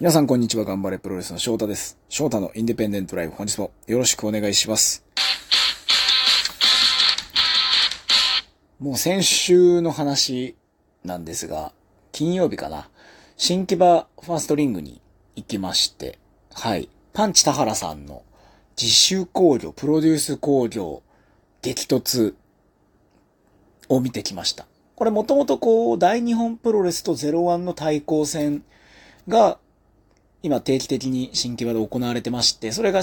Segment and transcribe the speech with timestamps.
[0.00, 1.98] 皆さんこんにちは、頑張れプロレスの翔太です。
[2.08, 5.04] 翔太のインディペンデントライブ、本日もよろしくお願いします。
[8.78, 10.56] もう先週の話
[11.04, 11.74] なんですが、
[12.12, 12.88] 金曜日かな、
[13.36, 15.02] 新木場ファーストリングに
[15.36, 16.18] 行きまして、
[16.54, 18.22] はい、パンチ田原さんの
[18.80, 21.02] 自主工業、プロデュース工業、
[21.60, 22.32] 激突
[23.90, 24.66] を見てきました。
[24.96, 28.64] これもともとこう、大日本プロレスと01の対抗戦
[29.28, 29.58] が、
[30.42, 33.02] 今定期的に新木場で行われてまして、それが、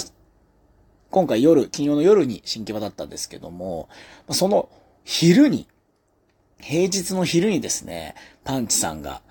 [1.10, 3.90] 今回夜、金曜の夜に新木場だったんですけども、
[4.32, 4.70] その
[5.04, 5.68] 昼に、
[6.60, 9.22] 平日の昼にですね、パンチさんが、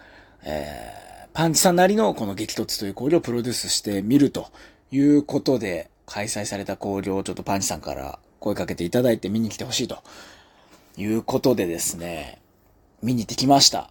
[0.43, 4.51] えー、パンチさんなりのこの激突という交流をプロデュースしてみると
[4.91, 9.99] いうことで、開催された交流をちょっとパンチさんから声かけていただいて見に来てほしいと
[10.97, 12.41] いうことでですね、
[13.03, 13.91] 見に行ってきました。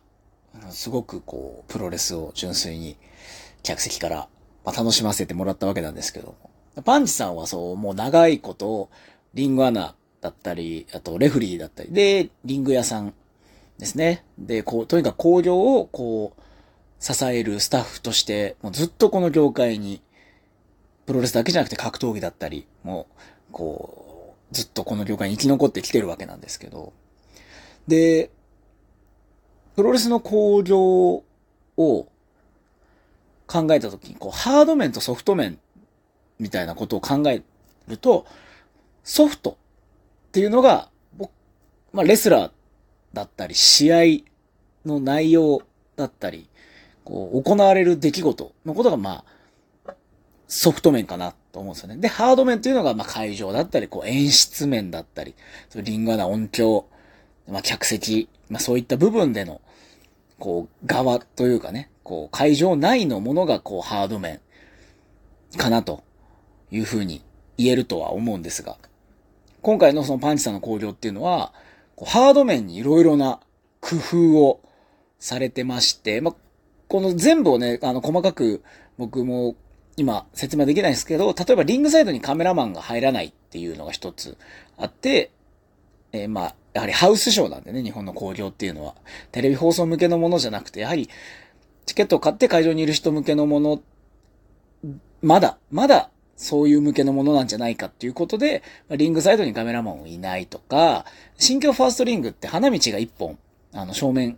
[0.69, 2.95] すごくこう、プロレスを純粋に
[3.65, 4.29] 客席から、
[4.63, 6.49] まあ、楽しませてもらったわけなんですけども。
[6.83, 8.89] パンチさんはそう、もう長いこと、
[9.33, 13.13] リングアナだったり、あとレフリーだったり、で、リング屋さん
[13.77, 14.23] ですね。
[14.37, 16.41] で、こう、とにかく工業をこう、
[16.99, 20.01] 支えるスタッフとして、もうずっとこの業界に、
[21.05, 23.07] プロレスだけじゃなくて格闘技だったり、も
[23.49, 26.93] う、こう、ずっとこの業界に生き残ってきてるわけなんですけど。
[27.87, 28.31] で、
[29.75, 31.23] プロレスの工業
[31.77, 32.07] を
[33.47, 35.59] 考えたときに、こう、ハード面とソフト面
[36.39, 37.43] みたいなことを考え
[37.87, 38.25] ると、
[39.03, 41.31] ソフトっていうのが、僕、
[41.93, 42.51] まあ、レスラー
[43.13, 44.23] だったり、試合
[44.85, 45.61] の内容
[45.95, 46.49] だったり、
[47.03, 49.23] こう、行われる出来事のことが、ま
[49.87, 49.93] あ、
[50.47, 51.97] ソフト面かなと思うんですよね。
[51.97, 55.35] で、ハード面っていうのが、まあ、会場だったり、こう、演出面だったり、
[55.69, 56.87] そリングアナ音響、
[57.47, 59.61] まあ、客席、まあ、そういった部分での、
[60.39, 64.39] こう、側というかね、こう、会場内のものが、こう、ハード面
[65.57, 66.03] かなと
[66.71, 67.23] いうふうに
[67.57, 68.77] 言えるとは思うんですが、
[69.63, 71.51] 今回のそのパンチさんの工業っていうのは、
[71.95, 73.39] こうハード面にいろいろな
[73.81, 74.61] 工夫を
[75.17, 76.35] されてまして、ま、
[76.87, 78.63] この全部をね、あの、細かく
[78.99, 79.55] 僕も
[79.97, 84.37] 今説明できないですけど、例えばリングサイドにカメラマンが入らないっていうのが一つ
[84.77, 85.31] あって、
[86.11, 88.93] えーまあ、やはりハウスショーなんでね、日本の工業っていうのは。
[89.31, 91.09] テレビ放送向けのものじゃなくて、やはり、
[91.85, 93.81] チケットを買って会場にいる人向けのもの、
[95.21, 101.05] まだ、まだ、そういう向けのものなんじゃないかっていうことで、リングサイドにカメラマンをいないとか、
[101.37, 103.37] 新京ファーストリングって花道が一本、
[103.73, 104.37] あの、正面、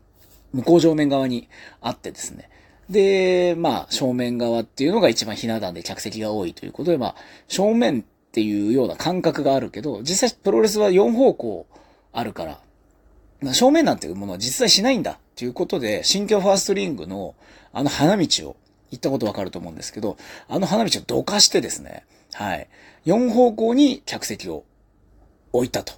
[0.54, 1.50] 向こう正面側に
[1.82, 2.50] あってですね。
[2.90, 7.16] で、まあ、正面側っていうのが一番ひな壇で客席が多いということで、まあ、
[7.48, 11.68] 正面っていうような感覚があるけど、実際プロレスは4方向
[12.14, 12.60] あるから、
[13.44, 17.36] 正面なんていうものは実際しないんだっていうことで、新京ファーストリングの
[17.72, 18.56] あの花道を
[18.90, 20.18] 行ったことわかると思うんですけど、
[20.48, 22.68] あの花道をどかしてですね、はい。
[23.06, 24.64] 4方向に客席を
[25.54, 25.94] 置いたと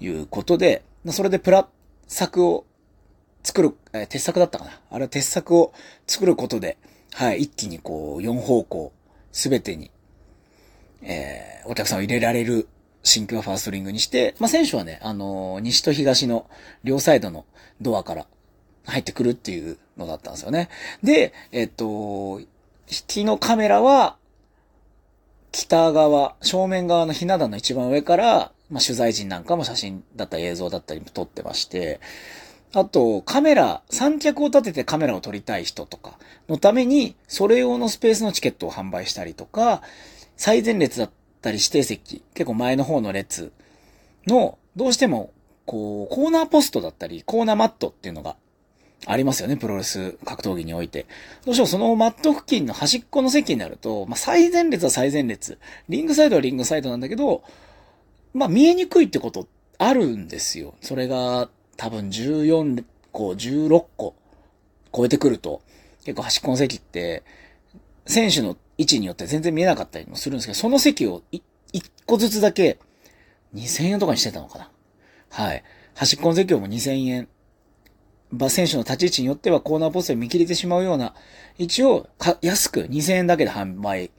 [0.00, 1.68] いうことで、それでプラ
[2.06, 2.66] 作を
[3.42, 5.72] 作る、えー鉄作だったかなあれは鉄作を
[6.06, 6.78] 作ることで、
[7.12, 8.92] はい、一気にこう、4方向、
[9.32, 9.90] すべてに、
[11.02, 12.68] えー、お客さんを入れられる
[13.06, 16.50] 新京ファーストリングにして、まあ、選手はね、あのー西と東の
[16.84, 17.46] 両サイドの
[17.80, 18.26] ドアから
[18.84, 20.68] 入ってくるっていうのだったんですよね。
[21.02, 22.46] で、えっと、引
[23.06, 24.16] きのカメラは、
[25.52, 32.00] 北側、正面側のひな壇の一番上から、まあ、取材陣なんかも写真だったり映像だったりも撮ってまして、
[32.74, 36.18] あと、カメラ、三脚を立ててカメラを撮りたい人とか
[36.48, 39.82] のために、それ用のスペースのチケットを販売したりとか、
[40.36, 43.52] 最前列だったたり指定席、結構前の方の列
[44.26, 45.32] の、どうしても、
[45.64, 48.36] こう、コーナーポストだったり、コーナーマットっていうのが
[49.04, 51.06] ありますよね、プロレス格闘技において。
[51.44, 55.58] どうしてもそのマット付近の端っこの席になると、まあ、最前列は最前列。
[55.88, 57.42] リングサイドはリングサイドなんだけど、
[58.34, 59.46] まあ、見えにくいってこと
[59.78, 60.74] あるんですよ。
[60.80, 64.14] それが多分14個、16個
[64.94, 65.62] 超えてくると、
[66.04, 67.22] 結構端っこの席って、
[68.06, 71.42] 選手の位置によって全然見えなかったりもするんですけど、その席を1
[72.04, 72.78] 個ずつだけ
[73.54, 74.70] 2000円とかにしてたのかな。
[75.30, 75.62] はい。
[75.94, 77.28] 端っこの席をも2000円。
[78.30, 81.14] まあ、選手の立ち位置によってはコーナーポストで見切れてしまうような
[81.58, 84.10] 位置をか安く2000円だけで販売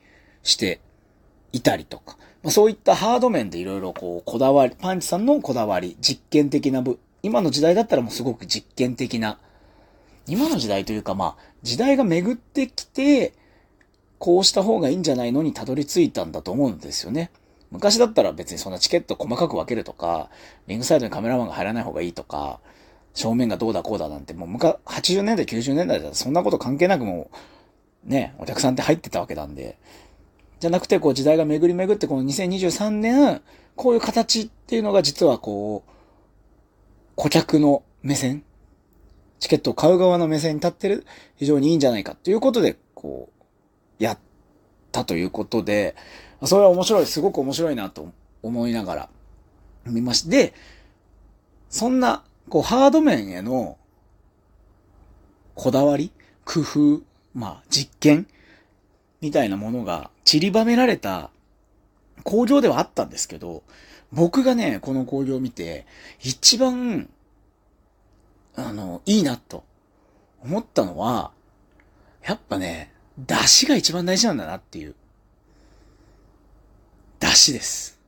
[0.42, 0.80] して
[1.52, 2.16] いたりとか。
[2.42, 9.38] まあ、そういったハード面でいろいろこう、こだわり、パンチさんのこだわり、実験的な部、今の時代だったらもうすごく実験的な、
[10.26, 13.34] 今の時代というかまあ、時代が巡ってきて、
[14.18, 17.30] こうした方がいいんじゃないのにたどり着いたんだと思うんですよね。
[17.70, 20.30] 昔だったら別にそんなチケット細かく分けるとか、
[20.66, 22.60] リングサイドにカメラマンが入らない方がいいとか、
[23.14, 27.30] 正面がどうだこうだなんて、もう昔、80年代、90年代だったらそんなこと関係なくも
[28.06, 29.78] う、ね、お客さんって入ってたわけなんで、
[30.60, 33.42] じゃなくて、こう時代が巡り巡って、この2023年、
[33.76, 35.90] こういう形っていうのが実はこう、
[37.14, 38.44] 顧客の目線
[39.40, 41.06] チケットを買う側の目線に立ってる、
[41.36, 43.37] 非常にいいんじゃないかということで、こう、
[43.98, 44.18] やっ
[44.92, 45.96] たということで、
[46.44, 48.12] それは面白い、すごく面白いなと
[48.42, 49.08] 思いながら
[49.86, 50.30] 見ました。
[50.30, 50.54] で、
[51.68, 53.78] そんな、こう、ハード面への、
[55.54, 56.12] こだわり
[56.44, 57.08] 工夫
[57.38, 58.26] まあ、実験
[59.20, 61.30] みたいなものが散りばめられた
[62.24, 63.62] 工場ではあったんですけど、
[64.10, 65.86] 僕がね、この工業を見て、
[66.20, 67.08] 一番、
[68.56, 69.62] あの、いいなと
[70.42, 71.30] 思ったのは、
[72.24, 74.94] やっぱね、出汁が一番大事なんだなっていう。
[77.20, 77.98] 出汁です。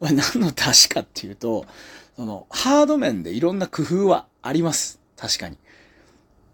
[0.00, 1.66] これ何の出汁かっていうと、
[2.16, 5.00] その、ハード面でいろんな工夫はあります。
[5.16, 5.58] 確かに。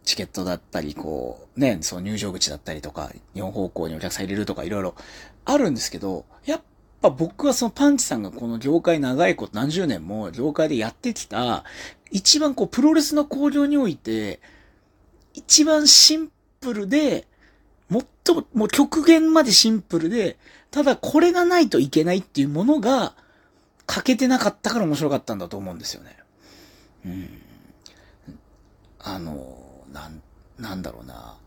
[0.05, 4.95] チケットだったり、こう、ね、その入場口だったりとか、4方向にお客さん入れるとかいろいろ
[5.45, 6.63] あるんですけど、やっ
[7.01, 11.65] ぱ僕はそのパンチさんがこの業界長いこと何十年も業界でやってきた、
[12.11, 14.41] 一番こうプロレスの工業において、
[15.35, 17.28] 一番シンプルで、
[18.29, 20.39] 最も、もう極限までシンプルで、
[20.71, 23.15] ただこれがないといけないっていうものが、
[23.87, 26.17] 欠けてなかったから面白かったんだと思うんですよね。
[27.07, 27.29] うん。
[29.01, 29.59] あの、
[29.93, 30.23] なん、
[30.59, 31.39] なんだろうな。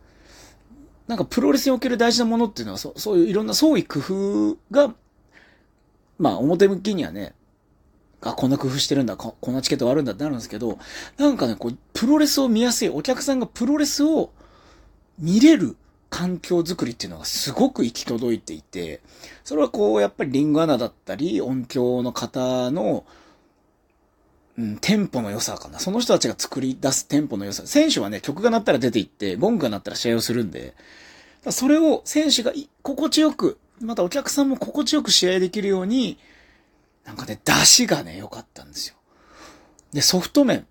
[1.07, 4.95] なんかプロレスにおける大事なものっていうのは、そそういういろんな創意工夫が、
[6.18, 7.36] まあ表向きにはね、
[8.22, 10.80] あ、こんな工夫してるんだ、こんなチケットがあるんだってなるんですけど、
[11.18, 14.31] なんかね、こう、プロレスを見やすい、お客さんがプロレスを
[15.19, 15.75] 見れる
[16.12, 19.02] 環境づくりっていうのがすごく行き届いていて、
[19.44, 23.06] それはこう、やっぱりリングアナだったり、音響の方の
[24.58, 25.80] うん、テンポの良さかな。
[25.80, 27.66] その人たちが作り出すテンポの良さ。
[27.66, 30.75] 選手はね、曲が鳴ったら出て行って、ゴングが鳴ったら試合をするんで、
[31.50, 32.52] それを選手が
[32.84, 36.19] 心地よく、またお客さんも心地よく試合できるように、
[37.06, 38.96] なんかね、出汁がね、良かったんですよ。
[39.94, 40.68] で、ソフト麺。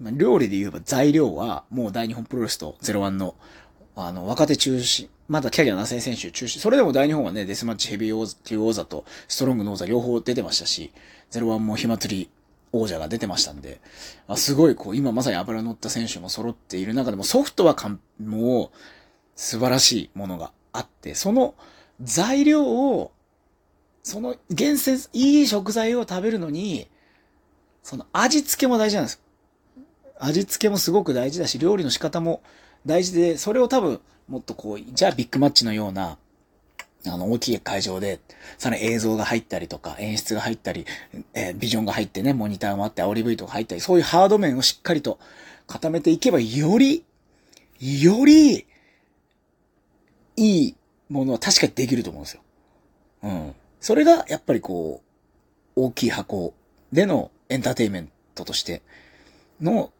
[0.00, 3.34] 料理で言えば材料は、もう大日本プロレスと01の、
[3.96, 6.58] あの、若手中止、まだキャリアなせ選手中止。
[6.58, 10.92] それでも大日本はね、デスマッチヘビー王座、王座とストロングの王座両方出てましたし、
[11.30, 12.30] 01も火祭り
[12.72, 13.80] 王者が出てましたんで、
[14.26, 18.78] あすごいこう、今まさに油乗った選手も揃っている中でもソフトはかん、もう、
[19.36, 21.54] 素晴らしいものがあって、その
[22.02, 23.12] 材料を、
[24.02, 26.88] その厳選、いい食材を食べるのに、
[27.82, 29.22] その味付けも大事なんです。
[30.18, 32.42] 味付けもすごく大事だし、料理の仕方も
[32.86, 36.18] 大事で、それを多分、もっとこう、じゃあビッグマッチのような、
[37.06, 38.20] あの、大きい会場で、
[38.58, 40.86] さらに映像が入ったりとか、演出が入ったり、
[41.34, 45.18] えー、ビジョンが入ってね、モニターもあって、煽り V とか入ったり、そういうハード面をしっかりと
[45.66, 47.04] 固めていけば、より、
[47.80, 48.66] より、
[50.36, 50.76] いい
[51.08, 52.42] ものは確かにできると思うんですよ。
[53.24, 53.54] うん。
[53.80, 55.02] それが、やっぱりこ
[55.76, 56.54] う、大きい箱
[56.92, 58.82] でのエンターテイメントとして
[59.60, 59.92] の、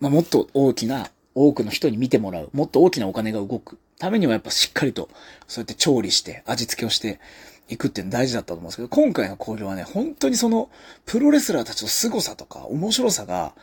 [0.00, 5.10] まあ、もっと大きな、多くの人に見てもらう、もっと大きなお金が動くためにはやっぱしっかりと、
[5.46, 7.20] そうやって調理して、味付けをして
[7.68, 10.70] いくっていうの大事だったと思うんですけど、今回の交流はね、本当にその、
[11.04, 13.54] プロレスラーたちの凄さとか、面白さが、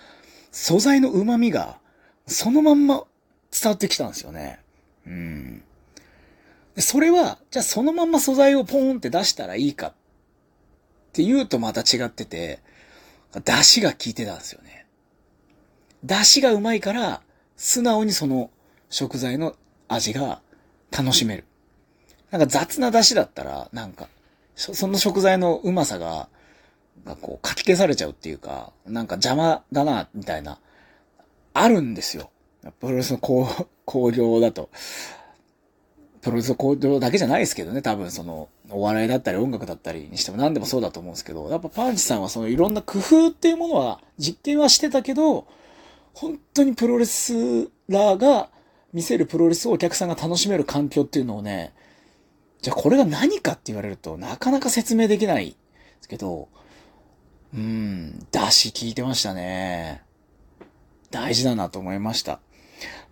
[0.52, 1.80] 素材の旨味が、
[2.28, 3.06] そのまんま
[3.52, 4.60] 伝わってきたんですよね。
[5.08, 5.64] うん。
[6.76, 9.94] でそれは、じゃあそのまんま素材をポーンって出したらいいかっ
[11.12, 12.60] ていうとまた違ってて、
[13.44, 14.86] 出汁が効いてたんですよね。
[16.04, 17.22] 出汁がうまいから、
[17.56, 18.50] 素直にその
[18.90, 19.56] 食材の
[19.88, 20.42] 味が
[20.92, 21.46] 楽しめる。
[22.32, 24.08] なんか雑な出汁だったら、なんか、
[24.56, 26.30] その食材のうまさが、
[27.06, 30.60] がこう、書き消されちゃうっていうか、なんか邪魔だな、みたいな、
[31.54, 32.32] あるんですよ。
[32.80, 33.48] プロレスの工
[33.86, 34.70] 工業だと。
[36.22, 45.46] プロレスの工業だけじゃないですけどね、多分その、お笑いだったり音楽だったりにしても何でもそうだと思うんですけど、やっぱパンチさんはそのいろんな工夫っていうものは実験はしてたけど、
[46.14, 47.34] 本当にプロレス
[47.90, 48.50] ラーが
[48.94, 51.74] 見せるプロレスをお客さんが楽しめる環境っていうのをね、
[52.62, 55.56] じゃあこれが何かって言われるとなかなか説明できないで
[56.02, 56.48] すけど、
[57.54, 60.04] うん、出し聞いてましたね。
[61.12, 62.40] 大事だなと思いました。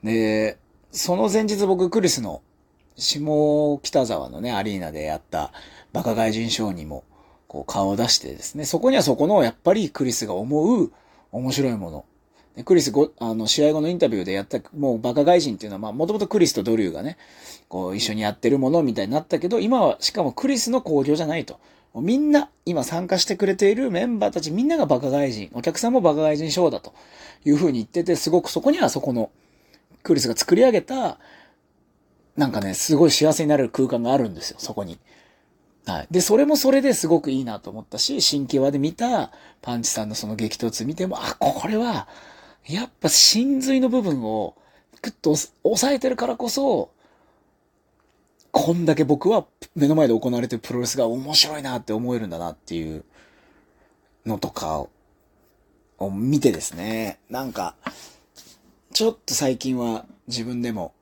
[0.03, 0.57] で、
[0.91, 2.41] その前日僕クリスの
[2.95, 5.51] 下北沢のね、アリーナでやった
[5.93, 7.03] バカ外人ショーにも
[7.47, 10.91] こう顔を出してですね、そこにはそこのやっぱりクリスが思う
[11.31, 12.05] 面白いもの、
[12.65, 17.17] クリスご、あの、試合後のインタビューでやった、もうバカ外人っていうのは、まあ、もともとクリスとドリューがね、
[17.69, 21.59] こう、一緒にやってるものみたいになったけど、今は、しかもクリスの興行じゃないと。
[21.95, 26.93] みんな、今参加してくれているメンバーたちみんながバカ外人、お客さんもバカ外人ショーだと
[27.45, 29.31] いう風に言ってて、すごくそこにはそこの、
[30.03, 31.19] クリスが作り上げた、
[32.35, 34.99] なんかね、すごい幸せになれる空間があるんですよ、そこに。
[35.85, 36.07] はい。
[36.11, 39.31] で、それもそれですごくいいなと思ったし、新規話で見た
[39.61, 42.07] パンチさんのその激突見ても、あ、これは、
[42.67, 44.55] やっぱ真髄の部分を
[45.01, 46.91] グッと抑えてるからこそ、
[48.51, 53.03] こんだけ僕は目の前で行われてるプロレスが面白いなって思えるんだなっていう
[54.25, 54.85] のとか
[55.97, 57.75] を見てですね、なんか、
[58.93, 60.93] ちょっと最近は自分でも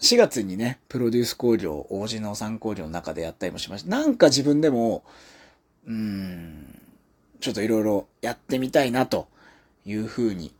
[0.00, 3.88] 4月にね、プロデュース工場、王子の参考料の中でやったりもしました。
[3.88, 5.04] なんか自分でも、
[5.86, 6.80] うーん、
[7.40, 9.28] ちょっといろいろやってみたいなと
[9.86, 10.52] いうふうに、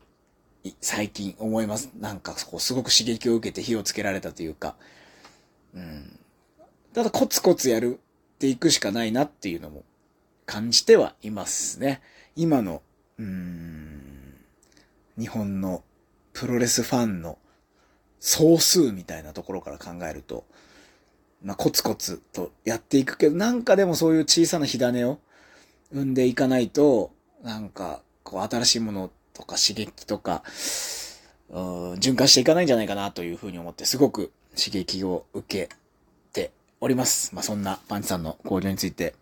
[0.81, 1.91] 最近思います。
[1.99, 4.75] なんかこう、すごく刺激を受けて火をつけられたというか、
[5.75, 6.19] うん。
[6.93, 7.99] ただコツコツやる
[8.35, 9.83] っていくしかないなっていうのも
[10.45, 12.01] 感じてはいますね。
[12.35, 12.81] 今の、
[13.19, 14.33] うん、
[15.19, 15.83] 日本の
[16.33, 17.37] プロレスファンの
[18.19, 20.45] 総数みたいなところから考えると、
[21.43, 25.19] まあ、コツコツとやっていくけど、なんかでもそういう小さな火種を
[25.91, 27.11] 生んでいかないと、
[27.43, 30.43] なんか、こう、新しいものをとか刺激とか、
[31.49, 35.75] うん、循環していかないんじゃないかなというふうに思って、すごく刺激を受け
[36.33, 36.51] て
[36.81, 37.35] おります。
[37.35, 39.13] まあ、そんなパンチさんの交流について、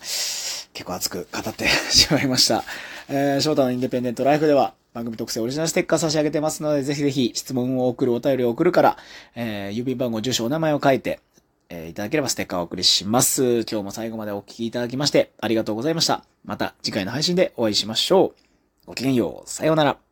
[0.00, 2.64] 結構熱く語って しまいました。
[3.08, 8.98] えー、翔太のインデペンデントライフでは、番組特製オリジナルステッカー差し上げてますので、ぜひぜひ質問を送る、お便りを送るから、
[9.34, 11.20] えー、郵便番号、住所、お名前を書いて、
[11.68, 13.60] えー、いただければステッカーをお送りします。
[13.70, 16.24] 今日も最後までお聴きいただきまして、ありがとうございました。
[16.44, 18.47] また次回の配信でお会いしましょう。
[18.88, 19.50] ごきげんよう。
[19.50, 20.07] さようなら。